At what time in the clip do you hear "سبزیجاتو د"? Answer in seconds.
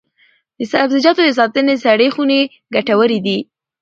0.71-1.29